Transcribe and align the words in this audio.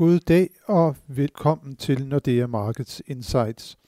God 0.00 0.18
dag 0.18 0.50
og 0.66 0.96
velkommen 1.08 1.76
til 1.76 2.06
Nordea 2.06 2.46
Markets 2.46 3.02
Insights. 3.06 3.78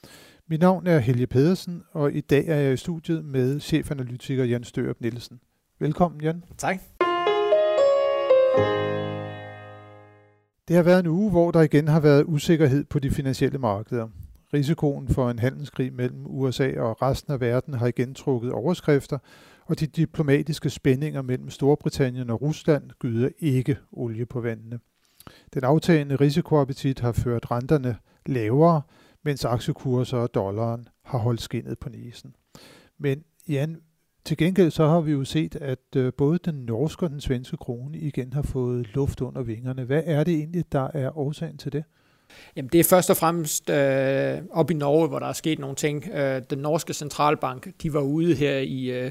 Mit 0.48 0.60
navn 0.60 0.86
er 0.86 0.98
Helge 0.98 1.26
Pedersen, 1.26 1.82
og 1.92 2.12
i 2.12 2.20
dag 2.20 2.46
er 2.48 2.56
jeg 2.56 2.72
i 2.72 2.76
studiet 2.76 3.24
med 3.24 3.60
chefanalytiker 3.60 4.44
Jan 4.44 4.64
Størup 4.64 5.00
Nielsen. 5.00 5.40
Velkommen, 5.78 6.20
Jan. 6.20 6.44
Tak. 6.58 6.76
Det 10.68 10.76
har 10.76 10.82
været 10.82 11.00
en 11.00 11.06
uge, 11.06 11.30
hvor 11.30 11.50
der 11.50 11.60
igen 11.60 11.88
har 11.88 12.00
været 12.00 12.24
usikkerhed 12.26 12.84
på 12.84 12.98
de 12.98 13.10
finansielle 13.10 13.58
markeder. 13.58 14.08
Risikoen 14.54 15.08
for 15.08 15.30
en 15.30 15.38
handelskrig 15.38 15.92
mellem 15.92 16.26
USA 16.26 16.80
og 16.80 17.02
resten 17.02 17.32
af 17.32 17.40
verden 17.40 17.74
har 17.74 17.86
igen 17.86 18.14
trukket 18.14 18.52
overskrifter, 18.52 19.18
og 19.66 19.80
de 19.80 19.86
diplomatiske 19.86 20.70
spændinger 20.70 21.22
mellem 21.22 21.50
Storbritannien 21.50 22.30
og 22.30 22.42
Rusland 22.42 22.90
gyder 22.98 23.28
ikke 23.38 23.78
olie 23.92 24.26
på 24.26 24.40
vandene. 24.40 24.78
Den 25.54 25.64
aftagende 25.64 26.16
risikoappetit 26.16 27.00
har 27.00 27.12
ført 27.12 27.50
renterne 27.50 27.96
lavere, 28.26 28.82
mens 29.22 29.44
aktiekurser 29.44 30.18
og 30.18 30.34
dollaren 30.34 30.88
har 31.04 31.18
holdt 31.18 31.42
skinnet 31.42 31.78
på 31.78 31.88
næsen. 31.88 32.34
Men 32.98 33.24
Jan, 33.48 33.80
til 34.24 34.36
gengæld 34.36 34.70
så 34.70 34.86
har 34.86 35.00
vi 35.00 35.12
jo 35.12 35.24
set, 35.24 35.56
at 35.56 35.96
øh, 35.96 36.12
både 36.12 36.38
den 36.38 36.54
norske 36.54 37.06
og 37.06 37.10
den 37.10 37.20
svenske 37.20 37.56
krone 37.56 37.98
igen 37.98 38.32
har 38.32 38.42
fået 38.42 38.94
luft 38.94 39.20
under 39.20 39.42
vingerne. 39.42 39.84
Hvad 39.84 40.02
er 40.06 40.24
det 40.24 40.34
egentlig, 40.34 40.64
der 40.72 40.88
er 40.94 41.18
årsagen 41.18 41.58
til 41.58 41.72
det? 41.72 41.84
Jamen, 42.56 42.68
det 42.72 42.80
er 42.80 42.84
først 42.84 43.10
og 43.10 43.16
fremmest 43.16 43.70
øh, 43.70 44.38
op 44.50 44.70
i 44.70 44.74
Norge, 44.74 45.08
hvor 45.08 45.18
der 45.18 45.26
er 45.26 45.32
sket 45.32 45.58
nogle 45.58 45.76
ting. 45.76 46.08
Øh, 46.14 46.42
den 46.50 46.58
norske 46.58 46.94
centralbank, 46.94 47.68
de 47.82 47.92
var 47.92 48.00
ude 48.00 48.34
her 48.34 48.58
i, 48.58 48.84
øh, 48.84 49.10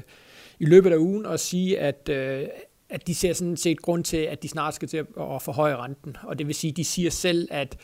i 0.58 0.64
løbet 0.64 0.92
af 0.92 0.96
ugen 0.96 1.26
og 1.26 1.40
sige, 1.40 1.78
at, 1.78 2.08
øh, 2.08 2.46
at 2.92 3.06
de 3.06 3.14
ser 3.14 3.32
sådan 3.32 3.56
set 3.56 3.82
grund 3.82 4.04
til, 4.04 4.16
at 4.16 4.42
de 4.42 4.48
snart 4.48 4.74
skal 4.74 4.88
til 4.88 4.96
at, 4.96 5.42
forhøje 5.42 5.76
renten. 5.76 6.16
Og 6.22 6.38
det 6.38 6.46
vil 6.46 6.54
sige, 6.54 6.70
at 6.70 6.76
de 6.76 6.84
siger 6.84 7.10
selv, 7.10 7.48
at 7.50 7.76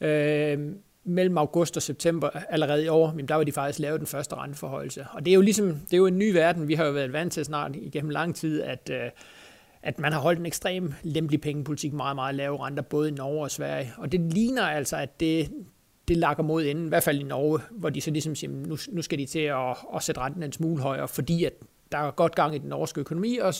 øh, 0.00 0.58
mellem 1.04 1.38
august 1.38 1.76
og 1.76 1.82
september 1.82 2.28
allerede 2.28 2.84
i 2.84 2.88
år, 2.88 3.12
men 3.12 3.28
der 3.28 3.34
var 3.34 3.44
de 3.44 3.52
faktisk 3.52 3.78
lavet 3.78 4.00
den 4.00 4.06
første 4.06 4.34
renteforhøjelse. 4.34 5.06
Og 5.12 5.24
det 5.24 5.30
er 5.30 5.34
jo 5.34 5.40
ligesom, 5.40 5.66
det 5.66 5.92
er 5.92 5.96
jo 5.96 6.06
en 6.06 6.18
ny 6.18 6.32
verden. 6.32 6.68
Vi 6.68 6.74
har 6.74 6.84
jo 6.84 6.92
været 6.92 7.12
vant 7.12 7.32
til 7.32 7.44
snart 7.44 7.76
igennem 7.76 8.10
lang 8.10 8.34
tid, 8.34 8.62
at, 8.62 8.90
øh, 8.92 9.10
at 9.82 9.98
man 9.98 10.12
har 10.12 10.20
holdt 10.20 10.38
en 10.38 10.46
ekstrem 10.46 10.92
lempelig 11.02 11.40
pengepolitik, 11.40 11.92
meget, 11.92 12.14
meget 12.16 12.34
lave 12.34 12.66
renter, 12.66 12.82
både 12.82 13.08
i 13.08 13.12
Norge 13.12 13.42
og 13.42 13.50
Sverige. 13.50 13.92
Og 13.98 14.12
det 14.12 14.20
ligner 14.20 14.62
altså, 14.62 14.96
at 14.96 15.20
det, 15.20 15.50
det 16.08 16.16
lakker 16.16 16.42
mod 16.42 16.64
enden, 16.64 16.84
i 16.84 16.88
hvert 16.88 17.02
fald 17.02 17.20
i 17.20 17.22
Norge, 17.22 17.60
hvor 17.70 17.90
de 17.90 18.00
så 18.00 18.10
ligesom 18.10 18.34
siger, 18.34 18.50
nu, 18.50 18.76
nu 18.92 19.02
skal 19.02 19.18
de 19.18 19.26
til 19.26 19.38
at, 19.38 19.76
at 19.94 20.02
sætte 20.02 20.20
renten 20.20 20.42
en 20.42 20.52
smule 20.52 20.82
højere, 20.82 21.08
fordi 21.08 21.44
at 21.44 21.52
der 21.92 21.98
er 21.98 22.10
godt 22.10 22.34
gang 22.34 22.54
i 22.54 22.58
den 22.58 22.68
norske 22.68 23.00
økonomi, 23.00 23.36
og 23.36 23.54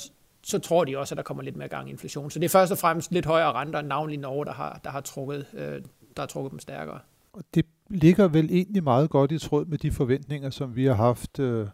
så 0.45 0.59
tror 0.59 0.85
de 0.85 0.99
også, 0.99 1.15
at 1.15 1.17
der 1.17 1.23
kommer 1.23 1.43
lidt 1.43 1.57
mere 1.57 1.69
gang 1.69 1.89
i 1.89 1.91
inflation. 1.91 2.31
Så 2.31 2.39
det 2.39 2.45
er 2.45 2.49
først 2.49 2.73
og 2.73 2.79
fremmest 2.79 3.13
lidt 3.13 3.27
højere 3.27 3.53
renter 3.53 3.79
end 3.79 3.89
navnlig 3.89 4.19
Norge, 4.19 4.45
der 4.45 4.53
har, 4.53 4.81
der 4.85 4.91
har, 4.91 5.01
trukket, 5.01 5.47
øh, 5.55 5.83
der 6.17 6.23
har 6.23 6.27
trukket 6.27 6.51
dem 6.51 6.59
stærkere. 6.59 7.01
Og 7.33 7.43
det 7.55 7.67
ligger 7.95 8.29
vel 8.29 8.49
egentlig 8.51 8.85
meget 8.85 9.11
godt 9.11 9.33
i 9.33 9.39
tråd 9.39 9.67
med 9.67 9.79
de 9.79 9.91
forventninger, 9.91 10.51
som 10.51 10.77
vi 10.77 10.85
har 10.85 10.95
haft, 10.95 11.39
øh, 11.39 11.67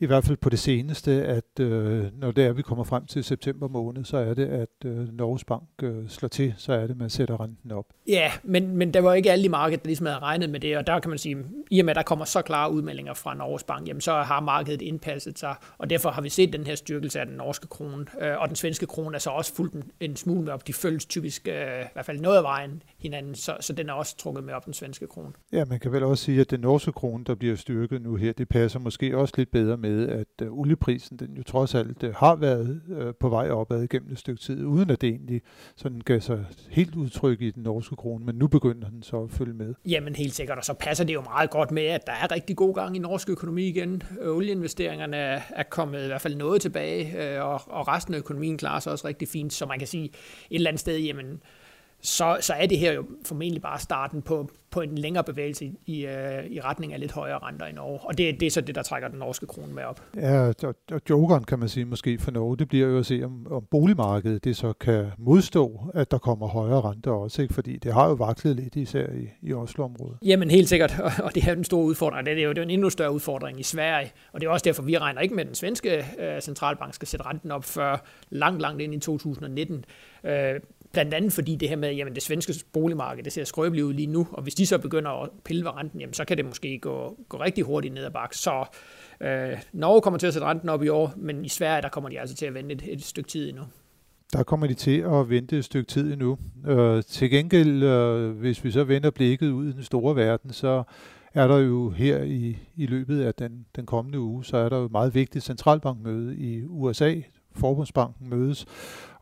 i 0.00 0.06
hvert 0.06 0.24
fald 0.24 0.36
på 0.36 0.48
det 0.48 0.58
seneste, 0.58 1.12
at 1.12 1.60
øh, 1.60 2.04
når 2.20 2.30
det 2.30 2.44
er, 2.44 2.52
vi 2.52 2.62
kommer 2.62 2.84
frem 2.84 3.06
til 3.06 3.24
september 3.24 3.68
måned, 3.68 4.04
så 4.04 4.16
er 4.16 4.34
det, 4.34 4.46
at 4.46 4.68
øh, 4.84 5.12
Norges 5.12 5.44
Bank 5.44 5.62
øh, 5.82 6.08
slår 6.08 6.28
til, 6.28 6.54
så 6.56 6.72
er 6.72 6.86
det, 6.86 6.96
man 6.96 7.10
sætter 7.10 7.40
renten 7.40 7.72
op. 7.72 7.84
Ja, 8.08 8.32
men, 8.42 8.76
men 8.76 8.94
der 8.94 9.00
var 9.00 9.14
ikke 9.14 9.32
alle 9.32 9.44
i 9.44 9.48
markedet, 9.48 9.82
der 9.82 9.88
ligesom 9.88 10.06
havde 10.06 10.18
regnet 10.18 10.50
med 10.50 10.60
det, 10.60 10.76
og 10.76 10.86
der 10.86 11.00
kan 11.00 11.08
man 11.08 11.18
sige, 11.18 11.36
i 11.70 11.80
og 11.80 11.84
med, 11.84 11.90
at 11.90 11.96
der 11.96 12.02
kommer 12.02 12.24
så 12.24 12.42
klare 12.42 12.72
udmeldinger 12.72 13.14
fra 13.14 13.34
Norges 13.34 13.64
Bank, 13.64 13.88
jamen 13.88 14.00
så 14.00 14.12
har 14.14 14.40
markedet 14.40 14.82
indpasset 14.82 15.38
sig, 15.38 15.54
og 15.78 15.90
derfor 15.90 16.10
har 16.10 16.22
vi 16.22 16.28
set 16.28 16.52
den 16.52 16.66
her 16.66 16.74
styrkelse 16.74 17.20
af 17.20 17.26
den 17.26 17.36
norske 17.36 17.66
krone, 17.66 18.06
øh, 18.20 18.40
og 18.40 18.48
den 18.48 18.56
svenske 18.56 18.86
krone 18.86 19.14
er 19.14 19.18
så 19.18 19.30
også 19.30 19.54
fuldt 19.54 19.74
en, 19.74 19.84
en 20.00 20.16
smule 20.16 20.42
med 20.42 20.52
op. 20.52 20.66
De 20.66 20.72
følges 20.72 21.06
typisk, 21.06 21.48
øh, 21.48 21.54
i 21.54 21.88
hvert 21.92 22.06
fald 22.06 22.20
noget 22.20 22.36
af 22.36 22.42
vejen 22.42 22.82
hinanden, 22.98 23.34
så, 23.34 23.56
så 23.60 23.72
den 23.72 23.88
er 23.88 23.92
også 23.92 24.16
trukket 24.16 24.44
med 24.44 24.54
op, 24.54 24.64
den 24.64 24.74
svenske 24.74 25.06
krone. 25.06 25.32
Ja, 25.56 25.64
man 25.64 25.80
kan 25.80 25.92
vel 25.92 26.02
også 26.02 26.24
sige, 26.24 26.40
at 26.40 26.50
den 26.50 26.60
norske 26.60 26.92
krone, 26.92 27.24
der 27.24 27.34
bliver 27.34 27.56
styrket 27.56 28.02
nu 28.02 28.14
her, 28.14 28.32
det 28.32 28.48
passer 28.48 28.78
måske 28.78 29.16
også 29.16 29.34
lidt 29.36 29.50
bedre 29.50 29.76
med, 29.76 30.08
at 30.08 30.26
øh, 30.42 30.52
olieprisen, 30.52 31.16
den 31.16 31.36
jo 31.36 31.42
trods 31.42 31.74
alt 31.74 32.02
øh, 32.02 32.14
har 32.14 32.36
været 32.36 32.82
øh, 32.88 33.14
på 33.20 33.28
vej 33.28 33.50
opad 33.50 33.88
gennem 33.88 34.12
et 34.12 34.18
stykke 34.18 34.42
tid, 34.42 34.64
uden 34.64 34.90
at 34.90 35.00
det 35.00 35.08
egentlig 35.08 35.42
sådan 35.76 36.00
gav 36.00 36.20
sig 36.20 36.44
helt 36.70 36.94
udtryk 36.94 37.42
i 37.42 37.50
den 37.50 37.62
norske 37.62 37.96
krone, 37.96 38.24
men 38.24 38.34
nu 38.34 38.46
begynder 38.46 38.88
den 38.88 39.02
så 39.02 39.22
at 39.22 39.30
følge 39.30 39.54
med. 39.54 39.74
Jamen 39.88 40.14
helt 40.14 40.34
sikkert, 40.34 40.58
og 40.58 40.64
så 40.64 40.74
passer 40.74 41.04
det 41.04 41.14
jo 41.14 41.20
meget 41.20 41.50
godt 41.50 41.70
med, 41.70 41.86
at 41.86 42.06
der 42.06 42.12
er 42.12 42.32
rigtig 42.32 42.56
god 42.56 42.74
gang 42.74 42.96
i 42.96 42.98
norsk 42.98 43.30
økonomi 43.30 43.68
igen. 43.68 44.02
Olieinvesteringerne 44.22 45.16
er 45.16 45.62
kommet 45.70 46.04
i 46.04 46.06
hvert 46.06 46.20
fald 46.20 46.36
noget 46.36 46.62
tilbage, 46.62 47.42
og, 47.42 47.60
og 47.66 47.88
resten 47.88 48.14
af 48.14 48.18
økonomien 48.18 48.58
klarer 48.58 48.80
sig 48.80 48.92
også 48.92 49.08
rigtig 49.08 49.28
fint, 49.28 49.52
så 49.52 49.66
man 49.66 49.78
kan 49.78 49.88
sige 49.88 50.04
et 50.04 50.12
eller 50.50 50.70
andet 50.70 50.80
sted, 50.80 50.98
jamen 50.98 51.40
så, 52.02 52.36
så 52.40 52.52
er 52.52 52.66
det 52.66 52.78
her 52.78 52.92
jo 52.92 53.04
formentlig 53.24 53.62
bare 53.62 53.78
starten 53.78 54.22
på, 54.22 54.50
på 54.70 54.80
en 54.80 54.98
længere 54.98 55.24
bevægelse 55.24 55.64
i, 55.64 55.78
i, 55.86 56.06
øh, 56.06 56.46
i 56.46 56.60
retning 56.60 56.92
af 56.92 57.00
lidt 57.00 57.12
højere 57.12 57.38
renter 57.38 57.66
i 57.66 57.72
Norge. 57.72 57.98
Og 58.02 58.18
det, 58.18 58.40
det 58.40 58.46
er 58.46 58.50
så 58.50 58.60
det, 58.60 58.74
der 58.74 58.82
trækker 58.82 59.08
den 59.08 59.18
norske 59.18 59.46
krone 59.46 59.74
med 59.74 59.82
op. 59.82 60.02
Ja, 60.16 60.48
og, 60.48 60.74
og 60.92 61.00
jokeren 61.10 61.44
kan 61.44 61.58
man 61.58 61.68
sige 61.68 61.84
måske 61.84 62.18
for 62.18 62.30
Norge, 62.30 62.56
det 62.56 62.68
bliver 62.68 62.88
jo 62.88 62.98
at 62.98 63.06
se, 63.06 63.22
om, 63.24 63.46
om 63.50 63.66
boligmarkedet 63.70 64.44
det 64.44 64.56
så 64.56 64.72
kan 64.72 65.06
modstå, 65.18 65.80
at 65.94 66.10
der 66.10 66.18
kommer 66.18 66.46
højere 66.46 66.80
renter 66.80 67.10
også, 67.10 67.42
ikke? 67.42 67.54
fordi 67.54 67.76
det 67.76 67.92
har 67.92 68.08
jo 68.08 68.12
vaklet 68.12 68.56
lidt 68.56 68.76
især 68.76 69.06
i, 69.06 69.28
i 69.42 69.52
Oslo-området. 69.52 70.18
Jamen 70.22 70.50
helt 70.50 70.68
sikkert, 70.68 71.00
og 71.24 71.34
det 71.34 71.44
er 71.44 71.54
den 71.54 71.64
store 71.64 71.84
udfordring. 71.84 72.26
Det 72.26 72.38
er 72.38 72.42
jo, 72.42 72.50
det 72.50 72.58
er 72.58 72.62
en 72.62 72.70
endnu 72.70 72.90
større 72.90 73.12
udfordring 73.12 73.60
i 73.60 73.62
Sverige, 73.62 74.12
og 74.32 74.40
det 74.40 74.46
er 74.46 74.50
også 74.50 74.64
derfor, 74.64 74.82
vi 74.82 74.98
regner 74.98 75.20
ikke 75.20 75.34
med, 75.34 75.42
at 75.42 75.46
den 75.46 75.54
svenske 75.54 76.04
øh, 76.18 76.40
centralbank 76.40 76.94
skal 76.94 77.08
sætte 77.08 77.26
renten 77.26 77.50
op 77.50 77.64
før 77.64 78.04
langt, 78.30 78.60
langt 78.60 78.82
ind 78.82 78.94
i 78.94 78.98
2019. 78.98 79.84
Øh, 80.24 80.60
Blandt 80.96 81.14
andet 81.14 81.32
fordi 81.32 81.56
det 81.56 81.68
her 81.68 81.76
med, 81.76 81.94
jamen 81.94 82.14
det 82.14 82.22
svenske 82.22 82.54
boligmarked, 82.72 83.24
det 83.24 83.32
ser 83.32 83.44
skrøbeligt 83.44 83.84
ud 83.84 83.92
lige 83.92 84.06
nu, 84.06 84.26
og 84.32 84.42
hvis 84.42 84.54
de 84.54 84.66
så 84.66 84.78
begynder 84.78 85.22
at 85.22 85.30
pille 85.44 85.64
ved 85.64 85.70
renten, 85.70 86.00
jamen 86.00 86.14
så 86.14 86.24
kan 86.24 86.36
det 86.36 86.44
måske 86.44 86.78
gå, 86.78 87.16
gå 87.28 87.40
rigtig 87.40 87.64
hurtigt 87.64 87.94
ned 87.94 88.04
ad 88.04 88.10
bakke. 88.10 88.36
Så 88.36 88.64
øh, 89.20 89.58
Norge 89.72 90.00
kommer 90.00 90.18
til 90.18 90.26
at 90.26 90.32
sætte 90.32 90.46
renten 90.46 90.68
op 90.68 90.82
i 90.82 90.88
år, 90.88 91.12
men 91.16 91.44
i 91.44 91.48
Sverige, 91.48 91.82
der 91.82 91.88
kommer 91.88 92.10
de 92.10 92.20
altså 92.20 92.36
til 92.36 92.46
at 92.46 92.54
vente 92.54 92.74
et, 92.74 92.82
et 92.86 93.04
stykke 93.04 93.28
tid 93.28 93.48
endnu. 93.48 93.62
Der 94.32 94.42
kommer 94.42 94.66
de 94.66 94.74
til 94.74 95.00
at 95.00 95.30
vente 95.30 95.58
et 95.58 95.64
stykke 95.64 95.88
tid 95.88 96.12
endnu. 96.12 96.38
Øh, 96.66 97.02
til 97.02 97.30
gengæld, 97.30 97.82
øh, 97.82 98.30
hvis 98.30 98.64
vi 98.64 98.70
så 98.70 98.84
vender 98.84 99.10
blikket 99.10 99.50
ud 99.50 99.68
i 99.68 99.72
den 99.72 99.82
store 99.82 100.16
verden, 100.16 100.52
så 100.52 100.82
er 101.34 101.48
der 101.48 101.58
jo 101.58 101.90
her 101.90 102.22
i, 102.22 102.58
i 102.76 102.86
løbet 102.86 103.22
af 103.22 103.34
den, 103.34 103.66
den 103.76 103.86
kommende 103.86 104.20
uge, 104.20 104.44
så 104.44 104.56
er 104.56 104.68
der 104.68 104.78
jo 104.78 104.84
et 104.84 104.92
meget 104.92 105.14
vigtigt 105.14 105.44
centralbankmøde 105.44 106.36
i 106.36 106.64
USA. 106.64 107.14
Forbundsbanken 107.54 108.30
mødes, 108.30 108.66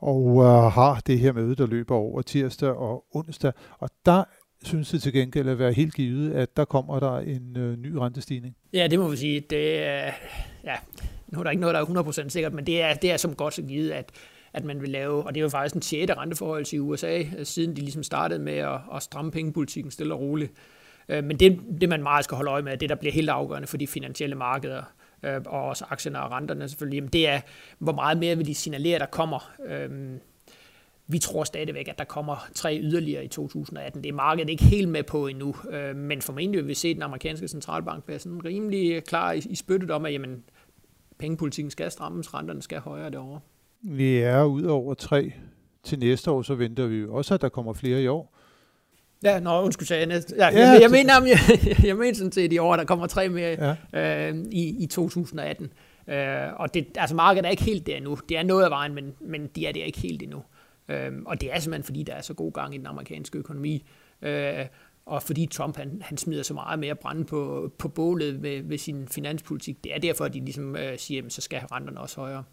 og 0.05 0.45
øh, 0.45 0.73
har 0.73 1.03
det 1.07 1.19
her 1.19 1.33
møde, 1.33 1.55
der 1.55 1.67
løber 1.67 1.95
over 1.95 2.23
tirsdag 2.23 2.71
og 2.71 3.05
onsdag. 3.15 3.53
Og 3.79 3.91
der 4.07 4.25
synes 4.65 4.91
det 4.91 5.03
til 5.03 5.13
gengæld 5.13 5.49
at 5.49 5.59
være 5.59 5.73
helt 5.73 5.95
givet, 5.95 6.33
at 6.33 6.57
der 6.57 6.65
kommer 6.65 7.01
der 7.01 7.19
en 7.19 7.57
øh, 7.57 7.77
ny 7.77 7.93
rentestigning. 7.95 8.57
Ja, 8.73 8.87
det 8.87 8.99
må 8.99 9.09
vi 9.09 9.17
sige. 9.17 9.41
Det 9.41 9.83
er, 9.83 10.11
ja, 10.65 10.75
nu 11.27 11.39
er 11.39 11.43
der 11.43 11.51
ikke 11.51 11.61
noget, 11.61 11.75
der 11.75 11.81
er 11.81 12.25
100% 12.25 12.29
sikkert, 12.29 12.53
men 12.53 12.67
det 12.67 12.83
er, 12.83 12.95
det 12.95 13.13
er 13.13 13.17
som 13.17 13.35
godt 13.35 13.55
så 13.55 13.63
givet, 13.63 13.91
at, 13.91 14.11
at 14.53 14.65
man 14.65 14.81
vil 14.81 14.91
lave, 14.91 15.23
og 15.27 15.35
det 15.35 15.41
er 15.41 15.43
jo 15.43 15.49
faktisk 15.49 15.75
en 15.75 15.83
sjette 15.83 16.15
renteforhold 16.15 16.73
i 16.73 16.79
USA, 16.79 17.23
øh, 17.39 17.47
siden 17.47 17.77
de 17.77 17.81
ligesom 17.81 18.03
startede 18.03 18.41
med 18.41 18.57
at, 18.57 18.79
at 18.95 19.03
stramme 19.03 19.31
pengepolitikken 19.31 19.91
stille 19.91 20.15
og 20.15 20.21
roligt. 20.21 20.53
Øh, 21.09 21.25
men 21.25 21.37
det, 21.37 21.61
det, 21.81 21.89
man 21.89 22.03
meget 22.03 22.25
skal 22.25 22.37
holde 22.37 22.51
øje 22.51 22.63
med, 22.63 22.77
det 22.77 22.89
der 22.89 22.95
bliver 22.95 23.13
helt 23.13 23.29
afgørende 23.29 23.69
for 23.69 23.77
de 23.77 23.87
finansielle 23.87 24.37
markeder, 24.37 24.83
øh, 25.25 25.41
og 25.47 25.65
også 25.65 25.85
aktierne 25.91 26.23
og 26.23 26.31
renterne 26.31 26.69
selvfølgelig, 26.69 26.97
jamen 26.97 27.11
det 27.11 27.29
er, 27.29 27.41
hvor 27.79 27.93
meget 27.93 28.19
mere 28.19 28.37
vil 28.37 28.47
de 28.47 28.55
signalere, 28.55 28.99
der 28.99 29.07
kommer. 29.07 29.53
Øh, 29.67 29.91
vi 31.07 31.19
tror 31.19 31.45
stadigvæk, 31.45 31.89
at 31.89 31.99
der 31.99 32.05
kommer 32.05 32.49
tre 32.55 32.79
yderligere 32.83 33.25
i 33.25 33.29
2018. 33.29 34.03
Det 34.03 34.09
er 34.09 34.13
markedet 34.13 34.51
ikke 34.51 34.65
helt 34.65 34.89
med 34.89 35.03
på 35.03 35.27
endnu, 35.27 35.55
øh, 35.71 35.97
men 35.97 36.23
formentlig 36.23 36.61
vil 36.61 36.69
vi 36.69 36.75
se 36.75 36.95
den 36.95 37.03
amerikanske 37.03 37.49
centralbank 37.49 38.05
være 38.09 38.19
sådan 38.19 38.45
rimelig 38.45 39.05
klar 39.05 39.33
i, 39.33 39.39
i 39.51 39.55
spyttet 39.55 39.91
om, 39.91 40.07
at 40.07 40.13
jamen, 40.13 40.45
pengepolitikken 41.19 41.71
skal 41.71 41.91
strammes, 41.91 42.35
renterne 42.35 42.63
skal 42.63 42.79
højere 42.79 43.11
derovre. 43.11 43.41
Vi 43.83 44.17
er 44.17 44.45
ud 44.45 44.63
over 44.63 44.95
tre 44.95 45.33
til 45.83 45.99
næste 45.99 46.31
år, 46.31 46.43
så 46.43 46.55
venter 46.55 46.87
vi 46.87 47.07
også, 47.07 47.35
at 47.35 47.41
der 47.41 47.49
kommer 47.49 47.73
flere 47.73 48.03
i 48.03 48.07
år. 48.07 48.37
Ja, 49.25 49.41
nå, 49.41 49.63
undskyld, 49.63 49.87
sagde 49.87 50.01
jeg 50.01 50.09
næste. 50.09 50.35
Ja, 50.39 50.49
ja, 50.49 50.59
jeg, 50.59 50.83
jeg, 50.83 50.91
mener, 50.91 51.15
jeg, 51.27 51.39
jeg 51.85 51.97
mener 51.97 52.15
sådan 52.15 52.33
set 52.33 52.53
i 52.53 52.59
år, 52.59 52.77
der 52.77 52.85
kommer 52.85 53.07
tre 53.07 53.29
mere 53.29 53.77
ja. 53.93 54.31
øh, 54.31 54.37
i, 54.51 54.83
i 54.83 54.87
2018. 54.87 55.73
Øh, 56.09 56.17
og 56.57 56.75
det, 56.75 56.87
altså 56.97 57.17
markedet 57.17 57.47
er 57.47 57.51
ikke 57.51 57.63
helt 57.63 57.87
der 57.87 57.97
endnu. 57.97 58.19
Det 58.29 58.39
er 58.39 58.43
noget 58.43 58.65
af 58.65 58.71
vejen, 58.71 58.95
men, 58.95 59.13
men 59.21 59.47
de 59.47 59.67
er 59.67 59.73
det 59.73 59.81
ikke 59.81 59.99
helt 59.99 60.23
endnu. 60.23 60.43
Øh, 60.89 61.13
og 61.27 61.41
det 61.41 61.55
er 61.55 61.61
simpelthen, 61.61 61.85
fordi 61.85 62.03
der 62.03 62.13
er 62.13 62.23
så 62.23 62.35
god 62.35 62.53
gang 62.53 62.75
i 62.75 62.79
den 62.79 62.87
amerikanske 62.87 63.39
økonomi. 63.39 63.87
Øh, 64.23 64.67
og 65.07 65.23
fordi 65.23 65.47
Trump 65.47 65.77
han, 65.77 66.03
han 66.05 66.19
smider 66.19 66.43
så 66.43 66.55
meget 66.55 66.79
mere 66.79 66.95
brænde 66.95 67.25
på, 67.25 67.71
på 67.79 67.89
bålet 67.89 68.41
med, 68.41 68.63
med 68.63 68.79
sin 68.79 69.09
finanspolitik. 69.09 69.85
Det 69.85 69.95
er 69.95 69.99
derfor, 69.99 70.25
at 70.25 70.35
de 70.35 70.41
ligesom 70.41 70.77
øh, 70.77 70.99
siger, 70.99 71.25
at 71.25 71.33
så 71.33 71.41
skal 71.41 71.61
renterne 71.73 72.01
også 72.01 72.21
højere. 72.21 72.45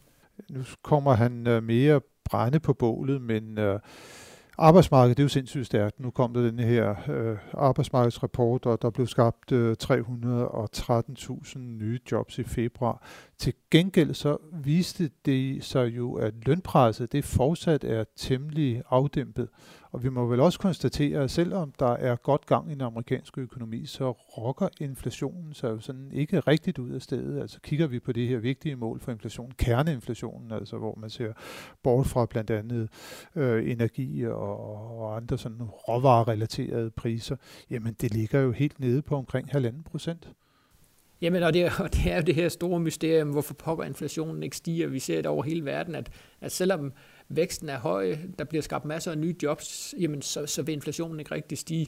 Nu 0.49 0.63
kommer 0.83 1.13
han 1.13 1.47
øh, 1.47 1.63
mere 1.63 2.01
brænde 2.25 2.59
på 2.59 2.73
bålet, 2.73 3.21
men 3.21 3.57
øh, 3.57 3.79
Arbejdsmarkedet 4.57 5.17
det 5.17 5.23
er 5.23 5.25
jo 5.25 5.29
sindssygt 5.29 5.65
stærkt. 5.65 5.99
Nu 5.99 6.09
kom 6.09 6.33
der 6.33 6.41
den 6.41 6.59
her 6.59 6.95
øh, 7.09 7.37
arbejdsmarkedsrapport, 7.53 8.65
og 8.65 8.81
der 8.81 8.89
blev 8.89 9.07
skabt 9.07 9.51
øh, 9.51 9.75
313.000 9.83 11.57
nye 11.57 11.99
jobs 12.11 12.39
i 12.39 12.43
februar. 12.43 13.07
Til 13.41 13.53
gengæld 13.71 14.13
så 14.13 14.37
viste 14.53 15.09
det 15.25 15.63
sig 15.63 15.87
jo, 15.87 16.13
at 16.13 16.33
lønpresset 16.45 17.11
det 17.11 17.25
fortsat 17.25 17.83
er 17.83 18.03
temmelig 18.15 18.83
afdæmpet. 18.89 19.49
Og 19.91 20.03
vi 20.03 20.09
må 20.09 20.25
vel 20.25 20.39
også 20.39 20.59
konstatere, 20.59 21.23
at 21.23 21.31
selvom 21.31 21.73
der 21.79 21.93
er 21.93 22.15
godt 22.15 22.45
gang 22.45 22.71
i 22.71 22.73
den 22.73 22.81
amerikanske 22.81 23.41
økonomi, 23.41 23.85
så 23.85 24.11
rokker 24.11 24.67
inflationen 24.79 25.53
sig 25.53 25.69
jo 25.69 25.79
sådan 25.79 26.11
ikke 26.11 26.39
rigtigt 26.39 26.79
ud 26.79 26.89
af 26.89 27.01
stedet. 27.01 27.41
Altså 27.41 27.59
kigger 27.61 27.87
vi 27.87 27.99
på 27.99 28.11
det 28.11 28.27
her 28.27 28.37
vigtige 28.37 28.75
mål 28.75 28.99
for 28.99 29.11
inflation, 29.11 29.51
kerneinflationen, 29.57 30.51
altså 30.51 30.77
hvor 30.77 30.95
man 30.97 31.09
ser 31.09 31.33
bort 31.83 32.07
fra 32.07 32.25
blandt 32.25 32.49
andet 32.49 32.89
øh, 33.35 33.71
energi 33.71 34.25
og, 34.25 34.99
og 34.99 35.15
andre 35.15 35.37
sådan 35.37 35.61
råvarerelaterede 35.61 36.91
priser, 36.91 37.35
jamen 37.69 37.93
det 38.01 38.13
ligger 38.13 38.39
jo 38.39 38.51
helt 38.51 38.79
nede 38.79 39.01
på 39.01 39.15
omkring 39.15 39.47
halvanden 39.51 39.83
procent. 39.83 40.31
Jamen, 41.21 41.43
og 41.43 41.53
det, 41.53 41.71
og 41.79 41.93
det 41.93 42.11
er 42.11 42.15
jo 42.15 42.21
det 42.21 42.35
her 42.35 42.49
store 42.49 42.79
mysterium, 42.79 43.29
hvorfor 43.29 43.53
pokker 43.53 43.85
inflationen 43.85 44.43
ikke 44.43 44.57
stiger. 44.57 44.87
Vi 44.87 44.99
ser 44.99 45.15
det 45.15 45.25
over 45.25 45.43
hele 45.43 45.65
verden, 45.65 45.95
at, 45.95 46.11
at 46.41 46.51
selvom 46.51 46.93
væksten 47.29 47.69
er 47.69 47.79
høj, 47.79 48.17
der 48.39 48.45
bliver 48.45 48.61
skabt 48.61 48.85
masser 48.85 49.11
af 49.11 49.17
nye 49.17 49.35
jobs, 49.43 49.95
jamen, 49.99 50.21
så, 50.21 50.45
så 50.45 50.61
vil 50.61 50.73
inflationen 50.73 51.19
ikke 51.19 51.35
rigtig 51.35 51.57
stige. 51.57 51.87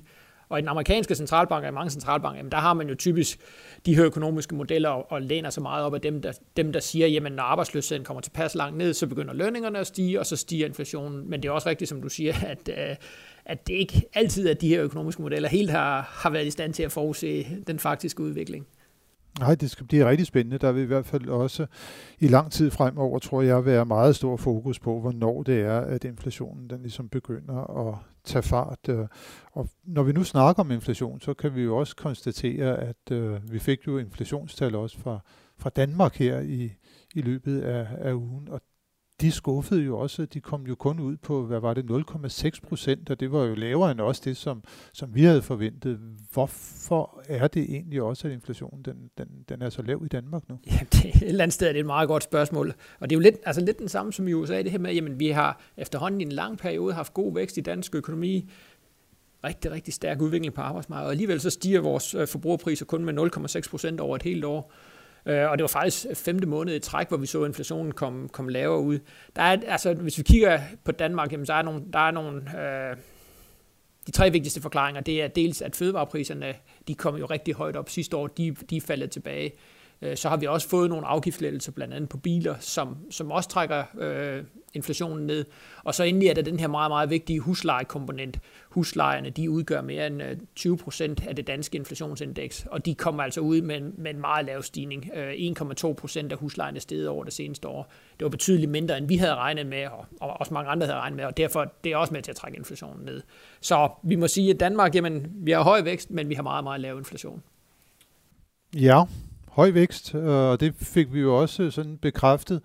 Og 0.50 0.60
i 0.60 0.62
den 0.62 0.70
amerikanske 0.70 1.16
centralbank 1.16 1.64
og 1.64 1.70
i 1.70 1.72
mange 1.72 1.90
centralbanker, 1.90 2.38
jamen, 2.38 2.52
der 2.52 2.58
har 2.58 2.74
man 2.74 2.90
jo 2.90 2.96
typisk 2.96 3.40
de 3.86 3.96
her 3.96 4.06
økonomiske 4.06 4.56
modeller 4.56 4.90
og, 4.90 5.12
og 5.12 5.22
læner 5.22 5.50
så 5.50 5.62
meget 5.62 5.86
op 5.86 5.94
af 5.94 6.02
dem, 6.02 6.22
der, 6.22 6.32
dem, 6.58 6.74
der 6.74 6.80
siger, 6.80 7.08
jamen 7.08 7.32
når 7.32 7.44
arbejdsløsheden 7.44 8.04
kommer 8.04 8.22
tilpas 8.22 8.56
langt 8.56 8.78
ned, 8.78 8.94
så 8.94 9.08
begynder 9.08 9.34
lønningerne 9.34 9.80
at 9.80 9.88
stige, 9.88 10.20
og 10.20 10.26
så 10.26 10.36
stiger 10.36 10.66
inflationen. 10.66 11.30
Men 11.30 11.44
det 11.44 11.50
er 11.50 11.54
også 11.54 11.70
rigtigt, 11.70 11.90
som 11.90 12.02
du 12.02 12.10
siger, 12.10 12.34
at, 12.46 12.70
øh, 12.70 12.96
at 13.46 13.68
det 13.68 13.74
ikke 13.74 14.02
altid 14.14 14.48
er, 14.48 14.52
at 14.52 14.62
de 14.62 14.68
her 14.68 14.84
økonomiske 14.84 15.22
modeller 15.22 15.50
helt 15.50 15.70
har, 15.70 16.02
har 16.02 16.30
været 16.30 16.46
i 16.46 16.52
stand 16.52 16.74
til 16.74 16.84
at 16.84 16.92
forudse 16.92 17.48
den 17.68 17.80
faktiske 17.80 18.24
udvikling. 18.24 18.68
Nej, 19.40 19.56
det 19.56 19.72
skal 19.72 19.86
blive 19.86 20.10
rigtig 20.10 20.28
spændende. 20.28 20.58
Der 20.58 20.72
vil 20.72 20.84
i 20.84 20.86
hvert 20.86 21.06
fald 21.06 21.30
også 21.30 21.66
i 22.20 22.28
lang 22.28 22.52
tid 22.52 22.72
fremover, 22.72 23.20
tror 23.20 23.42
jeg, 23.42 23.66
være 23.66 23.86
meget 23.86 24.16
stor 24.16 24.38
fokus 24.38 24.80
på, 24.80 25.00
hvornår 25.00 25.44
det 25.44 25.62
er, 25.62 25.80
at 25.80 26.04
inflationen 26.04 26.70
den 26.70 26.82
ligesom 26.82 27.10
begynder 27.10 27.88
at 27.88 27.96
tage 28.24 28.44
fart. 28.44 28.80
Øh, 28.90 29.08
og 29.52 29.70
når 29.84 30.04
vi 30.04 30.12
nu 30.12 30.24
snakker 30.24 30.64
om 30.64 30.72
inflation, 30.72 31.22
så 31.22 31.34
kan 31.34 31.56
vi 31.56 31.62
jo 31.62 31.78
også 31.78 31.96
konstatere, 31.96 32.78
at 32.78 33.12
øh, 33.12 33.52
vi 33.52 33.60
fik 33.60 33.88
jo 33.88 33.98
inflationstal 33.98 34.76
også 34.76 35.00
fra, 35.00 35.20
fra 35.58 35.70
Danmark 35.70 36.16
her 36.16 36.40
i, 36.40 36.72
i 37.16 37.22
løbet 37.22 37.62
af, 37.62 37.88
af 37.98 38.14
ugen, 38.14 38.48
og 38.50 38.62
de 39.22 39.32
skuffede 39.32 39.82
jo 39.82 40.00
også, 40.00 40.26
de 40.26 40.42
kom 40.42 40.68
jo 40.68 40.76
kun 40.76 41.00
ud 41.00 41.18
på, 41.18 41.46
hvad 41.46 41.60
var 41.60 41.74
det, 41.74 41.86
0,6 41.90 42.60
procent, 42.68 43.10
og 43.10 43.20
det 43.20 43.32
var 43.32 43.46
jo 43.46 43.56
lavere 43.56 43.92
end 43.92 44.00
også 44.00 44.22
det, 44.26 44.38
som, 44.38 44.64
som 44.94 45.16
vi 45.16 45.24
havde 45.24 45.42
forventet. 45.42 46.00
Hvorfor 46.34 47.22
er 47.28 47.48
det 47.48 47.64
egentlig 47.64 48.02
også, 48.02 48.28
at 48.28 48.34
inflationen 48.34 48.84
den, 48.86 49.10
den, 49.18 49.28
den 49.50 49.62
er 49.62 49.70
så 49.70 49.82
lav 49.82 50.02
i 50.06 50.08
Danmark 50.08 50.50
nu? 50.50 50.60
Ja, 50.68 50.80
det, 50.92 51.06
et 51.06 51.22
eller 51.22 51.44
andet 51.44 51.54
sted 51.54 51.68
er 51.68 51.72
det 51.72 51.80
et 51.80 51.86
meget 51.86 52.08
godt 52.08 52.24
spørgsmål, 52.24 52.74
og 53.00 53.10
det 53.10 53.16
er 53.16 53.20
jo 53.20 53.22
lidt, 53.22 53.36
altså 53.46 53.62
lidt 53.62 53.80
den 53.80 53.90
samme 53.90 54.14
som 54.14 54.28
i 54.28 54.34
USA, 54.34 54.62
det 54.62 54.72
her 54.72 54.80
med, 54.80 54.94
jamen 54.94 55.20
vi 55.20 55.28
har 55.28 55.62
efterhånden 55.78 56.22
i 56.22 56.24
en 56.24 56.32
lang 56.32 56.58
periode 56.58 56.94
haft 56.94 57.14
god 57.14 57.34
vækst 57.34 57.58
i 57.58 57.62
dansk 57.62 57.96
økonomi, 57.96 58.50
rigtig, 59.44 59.72
rigtig 59.72 59.94
stærk 59.94 60.22
udvikling 60.22 60.54
på 60.54 60.62
arbejdsmarkedet, 60.62 61.06
og 61.06 61.12
alligevel 61.12 61.40
så 61.40 61.50
stiger 61.50 61.82
vores 61.82 62.16
øh, 62.16 62.28
forbrugerpriser 62.28 62.86
kun 62.86 63.06
med 63.06 63.14
0,6 63.58 63.70
procent 63.70 64.00
over 64.00 64.16
et 64.16 64.24
helt 64.24 64.46
år. 64.46 64.72
Øh, 65.26 65.50
og 65.50 65.58
det 65.58 65.64
var 65.64 65.68
faktisk 65.68 66.06
femte 66.14 66.48
måned 66.48 66.76
i 66.76 66.80
træk, 66.80 67.08
hvor 67.08 67.18
vi 67.18 67.26
så 67.26 67.46
inflationen 67.46 67.92
komme 67.92 68.30
kom 68.30 68.48
lavere 68.48 68.80
ud. 68.80 69.00
Der 69.36 69.42
er, 69.42 69.58
altså, 69.68 69.94
hvis 69.94 70.18
vi 70.18 70.24
kigger 70.24 70.60
på 70.84 70.92
Danmark, 70.92 71.32
jamen, 71.32 71.46
så 71.46 71.54
er 71.54 71.62
nogle, 71.62 71.84
der 71.94 72.00
er 72.00 72.12
nogle, 72.12 72.62
øh, 72.62 72.98
de 74.08 74.12
tre 74.12 74.32
vigtigste 74.32 74.62
forklaringer, 74.62 75.02
det 75.02 75.22
er 75.24 75.28
dels, 75.28 75.62
at 75.62 75.76
fødevarepriserne, 75.76 76.54
de 76.88 76.96
kom 76.96 77.16
jo 77.16 77.26
rigtig 77.26 77.54
højt 77.54 77.76
op 77.76 77.90
sidste 77.90 78.18
år, 78.18 78.28
de, 78.28 78.56
de 78.70 78.78
er 78.78 78.82
faldet 78.82 79.12
tilbage. 79.12 79.52
Øh, 80.04 80.18
så 80.18 80.30
har 80.30 80.38
vi 80.38 80.46
også 80.46 80.70
fået 80.70 80.90
nogle 80.90 81.08
afgiftslettelser, 81.08 81.72
blandt 81.72 81.94
andet 81.94 82.10
på 82.10 82.18
biler, 82.18 82.56
som, 82.60 82.98
som 83.12 83.32
også 83.32 83.50
trækker 83.50 83.84
øh, 84.00 84.44
inflationen 84.74 85.28
ned. 85.28 85.46
Og 85.84 85.96
så 85.96 86.04
endelig 86.04 86.30
er 86.30 86.34
der 86.34 86.42
den 86.42 86.60
her 86.60 86.68
meget, 86.68 86.92
meget 86.92 87.10
vigtige 87.10 87.40
huslejekomponent. 87.40 88.40
Huslejerne, 88.70 89.30
de 89.30 89.50
udgør 89.50 89.82
mere 89.82 90.08
end 90.08 90.24
øh, 90.24 90.38
20 90.56 90.78
procent 90.78 91.28
af 91.28 91.36
det 91.36 91.48
danske 91.48 91.78
inflationsindeks, 91.78 92.66
og 92.72 92.86
de 92.86 92.96
kommer 92.96 93.24
altså 93.24 93.42
ud 93.42 93.62
med 93.62 93.78
en, 93.78 93.94
med 93.98 94.14
en 94.14 94.22
meget 94.22 94.46
lav 94.46 94.62
stigning. 94.62 95.10
Øh, 95.16 95.34
1,2 95.34 95.94
procent 95.94 96.32
af 96.32 96.38
huslejerne 96.38 96.80
steget 96.80 97.08
over 97.08 97.24
det 97.24 97.34
seneste 97.34 97.68
år. 97.68 97.92
Det 98.20 98.26
var 98.26 98.30
betydeligt 98.30 98.72
mindre, 98.72 98.98
end 98.98 99.08
vi 99.08 99.16
havde 99.16 99.36
regnet 99.36 99.66
med, 99.66 99.86
og, 99.86 100.06
og 100.22 100.40
også 100.40 100.54
mange 100.54 100.70
andre 100.72 100.88
havde 100.88 101.00
regnet 101.00 101.18
med, 101.18 101.26
og 101.26 101.38
derfor 101.38 101.74
det 101.84 101.92
er 101.92 101.98
også 101.98 102.14
med 102.14 102.22
til 102.22 102.32
at 102.32 102.36
trække 102.36 102.58
inflationen 102.58 103.06
ned. 103.06 103.22
Så 103.62 103.90
vi 104.04 104.16
må 104.16 104.28
sige, 104.28 104.54
at 104.54 104.60
Danmark, 104.60 104.96
jamen, 104.96 105.32
vi 105.36 105.52
har 105.52 105.64
høj 105.64 105.82
vækst, 105.82 106.12
men 106.12 106.30
vi 106.30 106.34
har 106.34 106.44
meget, 106.44 106.64
meget 106.64 106.82
lav 106.82 106.98
inflation. 106.98 107.44
Ja, 108.76 109.04
høj 109.54 109.72
vækst, 109.72 110.16
øh, 110.16 110.26
og 110.26 110.60
det 110.60 110.76
fik 110.76 111.14
vi 111.14 111.20
jo 111.20 111.42
også 111.42 111.72
sådan 111.72 111.98
bekræftet, 111.98 112.62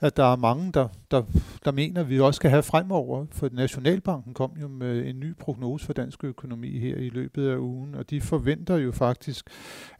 at 0.00 0.16
der 0.16 0.32
er 0.32 0.36
mange, 0.36 0.72
der, 0.72 0.88
der, 1.10 1.22
der 1.64 1.72
mener, 1.72 2.00
at 2.00 2.10
vi 2.10 2.20
også 2.20 2.36
skal 2.36 2.50
have 2.50 2.62
fremover, 2.62 3.26
for 3.32 3.48
Nationalbanken 3.52 4.34
kom 4.34 4.52
jo 4.60 4.68
med 4.68 5.06
en 5.06 5.20
ny 5.20 5.36
prognose 5.36 5.86
for 5.86 5.92
dansk 5.92 6.24
økonomi 6.24 6.78
her 6.78 6.96
i 6.96 7.08
løbet 7.08 7.48
af 7.48 7.56
ugen, 7.56 7.94
og 7.94 8.10
de 8.10 8.20
forventer 8.20 8.76
jo 8.76 8.92
faktisk, 8.92 9.50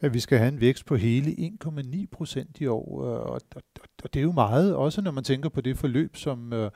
at 0.01 0.13
vi 0.13 0.19
skal 0.19 0.37
have 0.37 0.47
en 0.47 0.61
vækst 0.61 0.85
på 0.85 0.95
hele 0.95 1.51
1,9 1.63 2.05
procent 2.11 2.61
i 2.61 2.67
år, 2.67 3.03
øh, 3.05 3.19
og, 3.19 3.41
og, 3.55 3.61
og 4.03 4.13
det 4.13 4.19
er 4.19 4.23
jo 4.23 4.31
meget, 4.31 4.75
også 4.75 5.01
når 5.01 5.11
man 5.11 5.23
tænker 5.23 5.49
på 5.49 5.61
det 5.61 5.77
forløb, 5.77 6.15
som, 6.15 6.53
øh, 6.53 6.71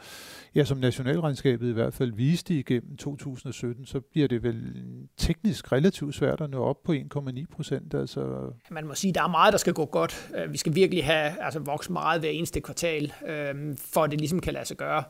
ja, 0.55 0.63
som 0.63 0.77
nationalregnskabet 0.77 1.69
i 1.69 1.73
hvert 1.73 1.93
fald 1.93 2.11
viste 2.11 2.59
igennem 2.59 2.97
2017, 2.97 3.85
så 3.85 3.99
bliver 3.99 4.27
det 4.27 4.43
vel 4.43 4.83
teknisk 5.17 5.71
relativt 5.71 6.15
svært 6.15 6.41
at 6.41 6.49
nå 6.49 6.63
op 6.63 6.83
på 6.83 6.93
1,9 6.93 7.45
procent. 7.51 7.93
Altså. 7.93 8.51
Man 8.71 8.87
må 8.87 8.95
sige, 8.95 9.09
at 9.09 9.15
der 9.15 9.23
er 9.23 9.27
meget, 9.27 9.51
der 9.51 9.57
skal 9.57 9.73
gå 9.73 9.85
godt. 9.85 10.31
Øh, 10.35 10.53
vi 10.53 10.57
skal 10.57 10.75
virkelig 10.75 11.05
have 11.05 11.41
altså, 11.41 11.59
vokse 11.59 11.91
meget 11.91 12.21
hver 12.21 12.29
eneste 12.29 12.61
kvartal, 12.61 13.13
øh, 13.27 13.77
for 13.77 14.03
at 14.03 14.11
det 14.11 14.19
ligesom 14.19 14.39
kan 14.39 14.53
lade 14.53 14.65
sig 14.65 14.77
gøre 14.77 15.03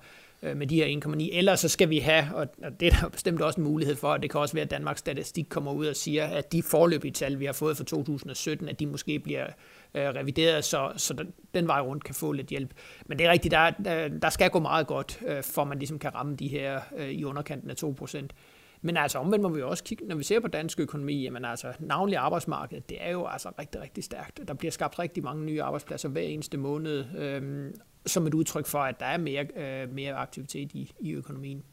øh, 0.43 0.57
med 0.57 0.67
de 0.67 0.75
her 0.75 1.01
1,9. 1.05 1.37
Ellers 1.37 1.59
så 1.59 1.69
skal 1.69 1.89
vi 1.89 1.99
have, 1.99 2.25
og 2.33 2.47
det 2.79 2.87
er 2.87 2.91
der 3.01 3.09
bestemt 3.09 3.41
også 3.41 3.61
en 3.61 3.67
mulighed 3.67 3.95
for, 3.95 4.13
at 4.13 4.21
det 4.21 4.31
kan 4.31 4.39
også 4.39 4.53
være, 4.53 4.63
at 4.63 4.71
Danmarks 4.71 4.99
Statistik 4.99 5.45
kommer 5.49 5.71
ud 5.71 5.85
og 5.85 5.95
siger, 5.95 6.25
at 6.25 6.51
de 6.51 6.63
forløbige 6.63 7.11
tal, 7.11 7.39
vi 7.39 7.45
har 7.45 7.53
fået 7.53 7.77
for 7.77 7.83
2017, 7.83 8.69
at 8.69 8.79
de 8.79 8.85
måske 8.85 9.19
bliver 9.19 9.45
øh, 9.93 10.03
revideret, 10.03 10.65
så, 10.65 10.91
så 10.97 11.13
den, 11.13 11.33
den 11.53 11.67
vej 11.67 11.81
rundt 11.81 12.03
kan 12.03 12.15
få 12.15 12.31
lidt 12.31 12.47
hjælp. 12.47 12.73
Men 13.05 13.19
det 13.19 13.27
er 13.27 13.31
rigtigt, 13.31 13.51
der, 13.51 13.69
der, 13.69 14.05
øh, 14.05 14.11
der 14.21 14.29
skal 14.29 14.49
gå 14.49 14.59
meget 14.59 14.87
godt, 14.87 15.19
øh, 15.27 15.43
for 15.43 15.63
man 15.63 15.79
ligesom 15.79 15.99
kan 15.99 16.15
ramme 16.15 16.35
de 16.35 16.47
her 16.47 16.79
øh, 16.97 17.09
i 17.09 17.23
underkanten 17.23 17.69
af 17.69 17.75
2%. 17.83 18.27
Men 18.85 18.97
altså 18.97 19.19
omvendt 19.19 19.43
må 19.43 19.49
vi 19.49 19.61
også 19.61 19.83
kigge, 19.83 20.05
når 20.05 20.15
vi 20.15 20.23
ser 20.23 20.39
på 20.39 20.47
dansk 20.47 20.79
økonomi, 20.79 21.23
jamen 21.23 21.45
altså 21.45 21.67
navnlig 21.79 22.17
arbejdsmarkedet, 22.17 22.89
det 22.89 22.97
er 23.01 23.11
jo 23.11 23.25
altså 23.25 23.49
rigtig, 23.59 23.81
rigtig 23.81 24.03
stærkt. 24.03 24.41
Der 24.47 24.53
bliver 24.53 24.71
skabt 24.71 24.99
rigtig 24.99 25.23
mange 25.23 25.45
nye 25.45 25.63
arbejdspladser 25.63 26.09
hver 26.09 26.21
eneste 26.21 26.57
måned, 26.57 27.05
øhm, 27.17 27.73
som 28.05 28.27
et 28.27 28.33
udtryk 28.33 28.65
for, 28.65 28.79
at 28.79 28.99
der 28.99 29.05
er 29.05 29.17
mere, 29.17 29.45
øh, 29.55 29.93
mere 29.93 30.13
aktivitet 30.13 30.71
i, 30.73 30.93
i 30.99 31.11
økonomien. 31.11 31.63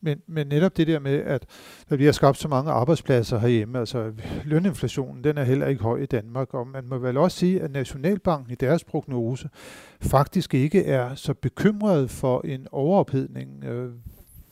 Men, 0.00 0.22
men 0.26 0.46
netop 0.46 0.76
det 0.76 0.86
der 0.86 0.98
med, 0.98 1.14
at 1.14 1.46
der 1.88 1.96
bliver 1.96 2.12
skabt 2.12 2.38
så 2.38 2.48
mange 2.48 2.70
arbejdspladser 2.70 3.38
herhjemme, 3.38 3.78
altså 3.78 4.12
løninflationen, 4.44 5.24
den 5.24 5.38
er 5.38 5.44
heller 5.44 5.66
ikke 5.66 5.82
høj 5.82 5.98
i 5.98 6.06
Danmark, 6.06 6.54
og 6.54 6.66
man 6.66 6.84
må 6.84 6.98
vel 6.98 7.16
også 7.16 7.38
sige, 7.38 7.60
at 7.60 7.70
Nationalbanken 7.70 8.52
i 8.52 8.54
deres 8.54 8.84
prognose 8.84 9.48
faktisk 10.00 10.54
ikke 10.54 10.84
er 10.84 11.14
så 11.14 11.34
bekymret 11.34 12.10
for 12.10 12.40
en 12.44 12.66
overophedning. 12.72 13.64
Øh, 13.64 13.92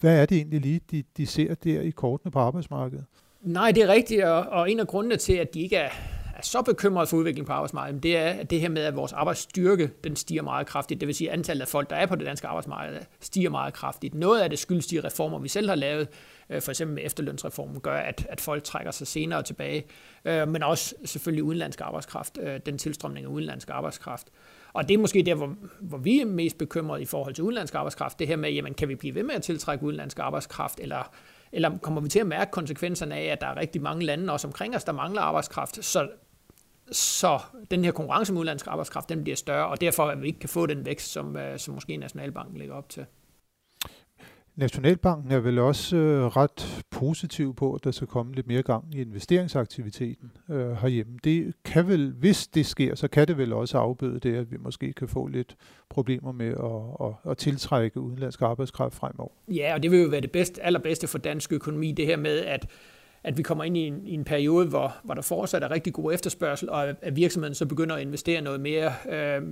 hvad 0.06 0.20
er 0.20 0.26
det 0.26 0.36
egentlig 0.36 0.60
lige, 0.60 0.80
de, 0.90 1.04
de 1.16 1.26
ser 1.26 1.54
der 1.54 1.80
i 1.80 1.90
kortene 1.90 2.30
på 2.30 2.38
arbejdsmarkedet? 2.38 3.04
Nej, 3.42 3.70
det 3.70 3.82
er 3.82 3.88
rigtigt, 3.88 4.24
og, 4.24 4.40
og 4.40 4.70
en 4.70 4.80
af 4.80 4.86
grundene 4.86 5.16
til, 5.16 5.32
at 5.32 5.54
de 5.54 5.60
ikke 5.60 5.76
er, 5.76 5.90
er 6.36 6.42
så 6.42 6.62
bekymret 6.62 7.08
for 7.08 7.16
udviklingen 7.16 7.46
på 7.46 7.52
arbejdsmarkedet, 7.52 8.02
det 8.02 8.16
er 8.16 8.28
at 8.28 8.50
det 8.50 8.60
her 8.60 8.68
med, 8.68 8.82
at 8.82 8.96
vores 8.96 9.12
arbejdsstyrke 9.12 9.90
den 10.04 10.16
stiger 10.16 10.42
meget 10.42 10.66
kraftigt. 10.66 11.00
Det 11.00 11.06
vil 11.06 11.14
sige, 11.14 11.30
at 11.30 11.38
antallet 11.38 11.62
af 11.62 11.68
folk, 11.68 11.90
der 11.90 11.96
er 11.96 12.06
på 12.06 12.16
det 12.16 12.26
danske 12.26 12.46
arbejdsmarked, 12.46 12.98
stiger 13.20 13.50
meget 13.50 13.74
kraftigt. 13.74 14.14
Noget 14.14 14.40
af 14.40 14.50
det 14.50 14.58
skyldes 14.58 14.86
de 14.86 15.00
reformer, 15.00 15.38
vi 15.38 15.48
selv 15.48 15.68
har 15.68 15.76
lavet, 15.76 16.08
øh, 16.50 16.62
for 16.62 16.70
eksempel 16.70 16.94
med 16.94 17.02
efterlønsreformen, 17.06 17.80
gør, 17.80 17.96
at, 17.96 18.26
at 18.30 18.40
folk 18.40 18.64
trækker 18.64 18.90
sig 18.90 19.06
senere 19.06 19.42
tilbage, 19.42 19.84
øh, 20.24 20.48
men 20.48 20.62
også 20.62 20.94
selvfølgelig 21.04 21.44
udenlandsk 21.44 21.80
arbejdskraft, 21.80 22.38
øh, 22.42 22.60
den 22.66 22.78
tilstrømning 22.78 23.26
af 23.26 23.30
udenlandsk 23.30 23.70
arbejdskraft. 23.70 24.26
Og 24.76 24.88
det 24.88 24.94
er 24.94 24.98
måske 24.98 25.22
der, 25.22 25.34
hvor, 25.34 25.54
hvor 25.80 25.98
vi 25.98 26.20
er 26.20 26.24
mest 26.24 26.58
bekymrede 26.58 27.02
i 27.02 27.04
forhold 27.04 27.34
til 27.34 27.44
udenlandsk 27.44 27.74
arbejdskraft, 27.74 28.18
det 28.18 28.26
her 28.26 28.36
med, 28.36 28.50
jamen, 28.50 28.74
kan 28.74 28.88
vi 28.88 28.94
blive 28.94 29.14
ved 29.14 29.22
med 29.22 29.34
at 29.34 29.42
tiltrække 29.42 29.84
udenlandsk 29.84 30.18
arbejdskraft, 30.18 30.80
eller 30.80 31.12
eller 31.52 31.78
kommer 31.78 32.00
vi 32.00 32.08
til 32.08 32.18
at 32.18 32.26
mærke 32.26 32.50
konsekvenserne 32.50 33.14
af, 33.14 33.24
at 33.24 33.40
der 33.40 33.46
er 33.46 33.56
rigtig 33.56 33.82
mange 33.82 34.04
lande 34.04 34.32
også 34.32 34.46
omkring 34.46 34.76
os, 34.76 34.84
der 34.84 34.92
mangler 34.92 35.20
arbejdskraft, 35.20 35.84
så 35.84 36.08
så 36.92 37.40
den 37.70 37.84
her 37.84 37.92
konkurrence 37.92 38.32
med 38.32 38.38
udenlandsk 38.38 38.66
arbejdskraft, 38.66 39.08
den 39.08 39.22
bliver 39.22 39.36
større, 39.36 39.66
og 39.66 39.80
derfor 39.80 40.04
at 40.04 40.22
vi 40.22 40.26
ikke 40.26 40.38
kan 40.38 40.48
få 40.48 40.66
den 40.66 40.86
vækst, 40.86 41.12
som, 41.12 41.36
øh, 41.36 41.58
som 41.58 41.74
måske 41.74 41.96
Nationalbanken 41.96 42.58
lægger 42.58 42.74
op 42.74 42.88
til. 42.88 43.06
Nationalbanken 44.56 45.32
er 45.32 45.40
vel 45.40 45.58
også 45.58 45.96
øh, 45.96 46.26
ret 46.26 46.84
positiv 46.90 47.54
på, 47.54 47.74
at 47.74 47.84
der 47.84 47.90
skal 47.90 48.06
komme 48.06 48.34
lidt 48.34 48.46
mere 48.46 48.62
gang 48.62 48.94
i 48.94 49.00
investeringsaktiviteten 49.00 50.32
øh, 50.50 50.72
herhjemme. 50.72 51.18
Det 51.24 51.54
kan 51.64 51.88
vel, 51.88 52.12
hvis 52.18 52.46
det 52.46 52.66
sker, 52.66 52.94
så 52.94 53.08
kan 53.08 53.28
det 53.28 53.38
vel 53.38 53.52
også 53.52 53.78
afbøde 53.78 54.20
det, 54.20 54.34
at 54.34 54.50
vi 54.50 54.56
måske 54.56 54.92
kan 54.92 55.08
få 55.08 55.26
lidt 55.26 55.56
problemer 55.88 56.32
med 56.32 56.48
at, 56.48 57.06
at, 57.06 57.30
at 57.30 57.36
tiltrække 57.36 58.00
udenlandsk 58.00 58.42
arbejdskraft 58.42 58.94
fremover. 58.94 59.32
Ja, 59.48 59.74
og 59.74 59.82
det 59.82 59.90
vil 59.90 60.02
jo 60.02 60.08
være 60.08 60.20
det 60.20 60.32
bedste, 60.32 60.62
allerbedste 60.62 61.06
for 61.06 61.18
dansk 61.18 61.52
økonomi, 61.52 61.92
det 61.92 62.06
her 62.06 62.16
med, 62.16 62.38
at 62.38 62.70
at 63.24 63.38
vi 63.38 63.42
kommer 63.42 63.64
ind 63.64 63.76
i 63.76 63.80
en, 63.80 64.06
i 64.06 64.14
en 64.14 64.24
periode, 64.24 64.66
hvor, 64.68 64.96
hvor 65.04 65.14
der 65.14 65.22
fortsat 65.22 65.62
er 65.62 65.70
rigtig 65.70 65.92
god 65.92 66.12
efterspørgsel, 66.12 66.70
og 66.70 66.88
at 67.02 67.16
virksomheden 67.16 67.54
så 67.54 67.66
begynder 67.66 67.96
at 67.96 68.02
investere 68.02 68.40
noget 68.40 68.60
mere. 68.60 68.92
Øh, 69.10 69.42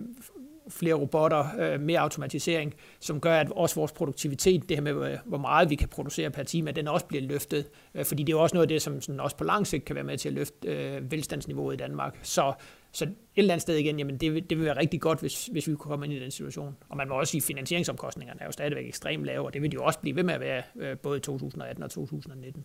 flere 0.68 0.94
robotter, 0.94 1.44
øh, 1.59 1.80
mere 1.80 2.00
automatisering, 2.00 2.75
som 3.00 3.21
gør, 3.21 3.37
at 3.37 3.50
også 3.50 3.75
vores 3.75 3.92
produktivitet, 3.92 4.68
det 4.68 4.76
her 4.76 4.83
med, 4.83 5.12
øh, 5.12 5.18
hvor 5.25 5.38
meget 5.38 5.71
vi 5.71 5.75
kan 5.75 5.88
producere 5.88 6.30
per 6.30 6.42
time, 6.42 6.71
at 6.71 6.76
den 6.76 6.88
også 6.88 7.06
bliver 7.06 7.23
løftet. 7.23 7.71
Øh, 7.94 8.04
fordi 8.04 8.23
det 8.23 8.33
er 8.33 8.37
jo 8.37 8.42
også 8.42 8.56
noget 8.56 8.64
af 8.64 8.68
det, 8.68 8.83
som 8.83 9.00
sådan 9.00 9.21
også 9.21 9.37
på 9.37 9.44
lang 9.44 9.66
sigt 9.66 9.85
kan 9.85 9.97
være 9.97 10.04
med 10.04 10.18
til 10.18 10.28
at 10.28 10.35
løfte 10.35 10.68
øh, 10.68 11.12
velstandsniveauet 11.12 11.75
i 11.75 11.76
Danmark. 11.76 12.18
Så, 12.23 12.52
så 12.92 13.04
et 13.04 13.14
eller 13.37 13.54
andet 13.54 13.62
sted 13.62 13.76
igen, 13.76 13.99
jamen 13.99 14.16
det, 14.16 14.50
det 14.50 14.59
vil 14.59 14.66
være 14.66 14.76
rigtig 14.76 15.00
godt, 15.00 15.21
hvis, 15.21 15.47
hvis 15.47 15.68
vi 15.68 15.75
kunne 15.75 15.90
komme 15.90 16.06
ind 16.06 16.14
i 16.14 16.21
den 16.21 16.30
situation. 16.30 16.76
Og 16.88 16.97
man 16.97 17.09
må 17.09 17.14
også 17.14 17.30
sige, 17.30 17.38
at 17.38 17.44
finansieringsomkostningerne 17.44 18.40
er 18.40 18.47
jo 18.47 18.52
stadigvæk 18.52 18.87
ekstremt 18.87 19.25
lave, 19.25 19.47
og 19.47 19.54
det 19.54 19.62
vil 19.62 19.71
de 19.71 19.75
jo 19.75 19.85
også 19.85 19.99
blive 19.99 20.16
ved 20.16 20.23
med 20.23 20.35
at 20.35 20.40
være 20.40 20.62
øh, 20.76 20.99
både 20.99 21.16
i 21.16 21.21
2018 21.21 21.83
og 21.83 21.90
2019. 21.90 22.64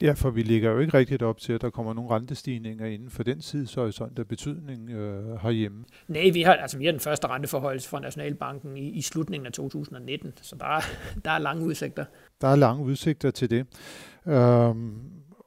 Ja, 0.00 0.12
for 0.12 0.30
vi 0.30 0.42
ligger 0.42 0.70
jo 0.70 0.78
ikke 0.78 0.98
rigtigt 0.98 1.22
op 1.22 1.38
til, 1.38 1.52
at 1.52 1.60
der 1.60 1.70
kommer 1.70 1.94
nogle 1.94 2.10
rentestigninger 2.10 2.86
inden 2.86 3.10
for 3.10 3.22
den 3.22 3.40
tidshorisont 3.40 4.18
af 4.18 4.28
betydning 4.28 4.90
øh, 4.90 5.40
herhjemme. 5.42 5.84
Nej, 6.08 6.30
vi 6.32 6.42
har, 6.42 6.54
altså, 6.54 6.78
vi 6.78 6.84
har 6.84 6.92
den 6.92 7.00
første 7.00 7.26
renteforhold 7.26 7.80
fra 7.80 8.00
Nationalbanken 8.00 8.76
i, 8.76 8.90
i 8.90 9.02
slutningen 9.02 9.46
af 9.46 9.52
2019, 9.52 10.32
så 10.42 10.56
der 10.56 10.66
er, 10.66 10.80
der 11.24 11.30
er 11.30 11.38
lange 11.38 11.64
udsigter. 11.64 12.04
Der 12.40 12.48
er 12.48 12.56
lange 12.56 12.84
udsigter 12.84 13.30
til 13.30 13.50
det. 13.50 13.66
Øhm, 14.26 14.94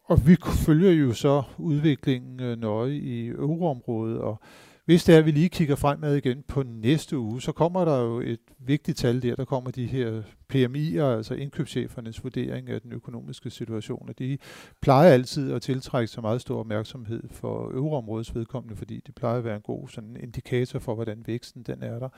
og 0.05 0.27
vi 0.27 0.37
følger 0.65 0.91
jo 0.91 1.13
så 1.13 1.43
udviklingen 1.57 2.39
øh, 2.39 2.57
nøje 2.57 2.95
i 2.95 3.27
euroområdet, 3.27 4.17
og 4.17 4.41
hvis 4.85 5.03
det 5.03 5.15
er, 5.15 5.19
at 5.19 5.25
vi 5.25 5.31
lige 5.31 5.49
kigger 5.49 5.75
fremad 5.75 6.15
igen 6.15 6.43
på 6.47 6.63
næste 6.63 7.17
uge, 7.17 7.41
så 7.41 7.51
kommer 7.51 7.85
der 7.85 8.01
jo 8.01 8.19
et 8.19 8.39
vigtigt 8.59 8.97
tal 8.97 9.21
der. 9.21 9.35
Der 9.35 9.45
kommer 9.45 9.71
de 9.71 9.85
her 9.85 10.21
PMI'er, 10.53 11.17
altså 11.17 11.33
indkøbschefernes 11.33 12.23
vurdering 12.23 12.69
af 12.69 12.81
den 12.81 12.91
økonomiske 12.93 13.49
situation. 13.49 14.09
Og 14.09 14.19
de 14.19 14.37
plejer 14.81 15.13
altid 15.13 15.53
at 15.53 15.61
tiltrække 15.61 16.07
så 16.07 16.21
meget 16.21 16.41
stor 16.41 16.59
opmærksomhed 16.59 17.23
for 17.31 17.71
euroområdets 17.71 18.35
vedkommende, 18.35 18.75
fordi 18.75 19.01
de 19.07 19.11
plejer 19.11 19.37
at 19.37 19.43
være 19.43 19.55
en 19.55 19.61
god 19.61 19.89
sådan 19.89 20.17
indikator 20.19 20.79
for, 20.79 20.95
hvordan 20.95 21.23
væksten 21.25 21.63
den 21.63 21.83
er 21.83 21.99
der. 21.99 22.09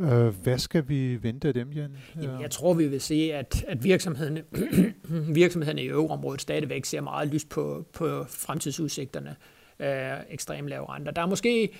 Øh, 0.00 0.34
hvad 0.42 0.58
skal 0.58 0.88
vi 0.88 1.22
vente 1.22 1.48
af 1.48 1.54
dem, 1.54 1.72
Jan? 1.72 1.96
Jamen, 2.22 2.40
jeg 2.40 2.50
tror, 2.50 2.74
vi 2.74 2.88
vil 2.88 3.00
se, 3.00 3.30
at, 3.34 3.64
at 3.68 3.84
virksomhederne, 3.84 4.42
virksomhederne 5.34 5.82
i 5.82 5.88
euroområdet 5.88 6.40
stadigvæk 6.40 6.84
ser 6.84 7.00
meget 7.00 7.28
lyst 7.28 7.48
på, 7.48 7.86
på 7.92 8.24
fremtidsudsigterne 8.28 9.36
øh, 9.82 10.12
ekstremt 10.30 10.68
lave 10.68 10.94
renter. 10.94 11.12
Der 11.12 11.22
er 11.22 11.26
måske 11.26 11.70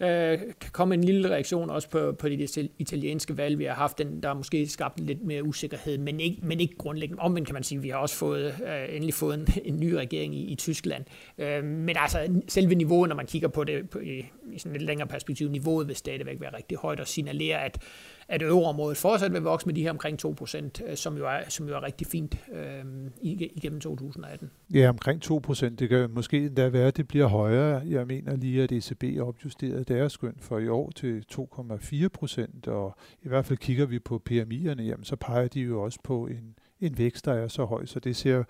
øh, 0.00 0.38
kan 0.60 0.70
komme 0.72 0.94
en 0.94 1.04
lille 1.04 1.30
reaktion 1.30 1.70
også 1.70 1.88
på, 1.88 2.12
på 2.12 2.28
det 2.28 2.70
italienske 2.78 3.36
valg, 3.36 3.58
vi 3.58 3.64
har 3.64 3.74
haft. 3.74 3.98
Den, 3.98 4.22
der 4.22 4.28
har 4.28 4.34
måske 4.34 4.68
skabt 4.68 5.00
lidt 5.00 5.24
mere 5.24 5.44
usikkerhed, 5.44 5.98
men 5.98 6.20
ikke, 6.20 6.38
men 6.42 6.60
ikke 6.60 6.76
grundlæggende. 6.76 7.22
Omvendt 7.22 7.48
kan 7.48 7.54
man 7.54 7.62
sige, 7.62 7.76
at 7.76 7.82
vi 7.82 7.88
har 7.88 7.98
også 7.98 8.16
fået, 8.16 8.46
øh, 8.46 8.94
endelig 8.94 9.14
fået 9.14 9.34
en, 9.34 9.48
en 9.64 9.80
ny 9.80 9.92
regering 9.92 10.34
i, 10.34 10.44
i 10.44 10.54
Tyskland. 10.54 11.04
Øh, 11.38 11.64
men 11.64 11.96
altså 11.96 12.40
selve 12.48 12.74
niveauet, 12.74 13.08
når 13.08 13.16
man 13.16 13.26
kigger 13.26 13.48
på 13.48 13.64
det 13.64 13.90
på, 13.90 13.98
i, 13.98 14.24
i 14.52 14.58
sådan 14.58 14.76
et 14.76 14.82
længere 14.82 15.08
perspektiv, 15.08 15.48
niveauet 15.48 15.88
vil 15.88 15.96
stadigvæk 15.96 16.40
være 16.40 16.56
rigtig 16.56 16.78
højt 16.78 17.00
og 17.00 17.08
signalere, 17.08 17.64
at 17.64 17.82
at 18.28 18.42
euroområdet 18.42 18.96
fortsat 18.96 19.32
vil 19.32 19.40
vokse 19.40 19.66
med 19.66 19.74
de 19.74 19.82
her 19.82 19.90
omkring 19.90 20.26
2%, 20.26 20.84
øh, 20.86 20.96
som 20.96 21.16
jo 21.16 21.26
er, 21.26 21.40
som 21.48 21.68
jo 21.68 21.76
er 21.76 21.82
rigtig 21.82 22.06
fint 22.06 22.38
øh, 22.52 22.84
igennem 23.22 23.80
2018. 23.80 24.50
Ja, 24.74 24.88
omkring 24.88 25.22
2%. 25.24 25.74
Det 25.74 25.88
kan 25.88 26.10
måske 26.10 26.46
endda 26.46 26.68
være, 26.68 26.86
at 26.86 26.96
det 26.96 27.08
bliver 27.08 27.26
højere. 27.26 27.82
Jeg 27.86 28.06
mener 28.06 28.36
lige, 28.36 28.62
at 28.62 28.72
ECB 28.72 29.20
opjusterede 29.20 29.84
deres 29.84 30.12
skøn 30.12 30.34
for 30.40 30.58
i 30.58 30.68
år 30.68 30.90
til 30.90 31.24
2,4%, 31.32 32.70
og 32.70 32.96
i 33.22 33.28
hvert 33.28 33.46
fald 33.46 33.58
kigger 33.58 33.86
vi 33.86 33.98
på 33.98 34.22
PMI'erne, 34.30 34.82
jamen 34.82 35.04
så 35.04 35.16
peger 35.16 35.48
de 35.48 35.60
jo 35.60 35.82
også 35.82 35.98
på 36.04 36.26
en, 36.26 36.54
en 36.80 36.98
vækst, 36.98 37.24
der 37.24 37.32
er 37.32 37.48
så 37.48 37.64
høj. 37.64 37.86
Så 37.86 38.00
det 38.00 38.16
ser, 38.16 38.42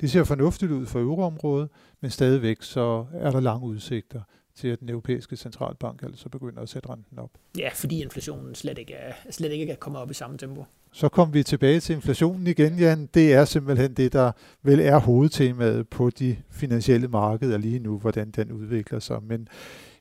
det 0.00 0.10
ser 0.10 0.24
fornuftigt 0.24 0.72
ud 0.72 0.86
for 0.86 1.00
euroområdet, 1.00 1.68
men 2.00 2.10
stadigvæk 2.10 2.62
så 2.62 3.06
er 3.12 3.30
der 3.30 3.40
lange 3.40 3.66
udsigter 3.66 4.20
til, 4.56 4.68
at 4.68 4.80
den 4.80 4.88
europæiske 4.88 5.36
centralbank 5.36 6.02
altså 6.02 6.28
begynder 6.28 6.62
at 6.62 6.68
sætte 6.68 6.88
renten 6.88 7.18
op. 7.18 7.30
Ja, 7.58 7.70
fordi 7.74 8.02
inflationen 8.02 8.54
slet 8.54 8.78
ikke 8.78 8.94
er, 8.94 9.12
slet 9.30 9.52
ikke 9.52 9.72
er 9.72 9.76
kommet 9.76 10.02
op 10.02 10.10
i 10.10 10.14
samme 10.14 10.38
tempo. 10.38 10.64
Så 10.96 11.08
kom 11.08 11.34
vi 11.34 11.42
tilbage 11.42 11.80
til 11.80 11.94
inflationen 11.94 12.46
igen, 12.46 12.78
Jan. 12.78 13.08
Det 13.14 13.34
er 13.34 13.44
simpelthen 13.44 13.94
det, 13.94 14.12
der 14.12 14.32
vel 14.62 14.80
er 14.80 14.98
hovedtemaet 14.98 15.88
på 15.88 16.10
de 16.10 16.36
finansielle 16.50 17.08
markeder 17.08 17.58
lige 17.58 17.78
nu, 17.78 17.98
hvordan 17.98 18.30
den 18.30 18.52
udvikler 18.52 18.98
sig. 18.98 19.22
Men 19.22 19.48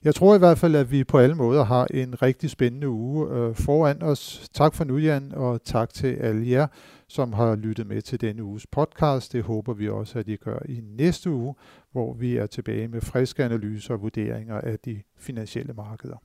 jeg 0.03 0.15
tror 0.15 0.35
i 0.35 0.37
hvert 0.37 0.57
fald, 0.57 0.75
at 0.75 0.91
vi 0.91 1.03
på 1.03 1.17
alle 1.17 1.35
måder 1.35 1.63
har 1.63 1.87
en 1.93 2.21
rigtig 2.21 2.49
spændende 2.49 2.89
uge 2.89 3.29
øh, 3.29 3.55
foran 3.55 4.03
os. 4.03 4.49
Tak 4.53 4.73
for 4.73 4.83
nu, 4.83 4.97
Jan, 4.97 5.31
og 5.35 5.63
tak 5.63 5.93
til 5.93 6.15
alle 6.15 6.49
jer, 6.49 6.67
som 7.07 7.33
har 7.33 7.55
lyttet 7.55 7.87
med 7.87 8.01
til 8.01 8.21
denne 8.21 8.43
uges 8.43 8.67
podcast. 8.67 9.33
Det 9.33 9.43
håber 9.43 9.73
vi 9.73 9.89
også, 9.89 10.19
at 10.19 10.27
I 10.27 10.35
gør 10.35 10.59
i 10.69 10.81
næste 10.97 11.29
uge, 11.29 11.55
hvor 11.91 12.13
vi 12.13 12.37
er 12.37 12.45
tilbage 12.45 12.87
med 12.87 13.01
friske 13.01 13.43
analyser 13.43 13.93
og 13.93 14.01
vurderinger 14.01 14.61
af 14.61 14.79
de 14.85 15.01
finansielle 15.17 15.73
markeder. 15.73 16.17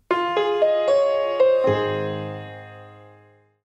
thank 1.66 2.04
you 2.04 2.49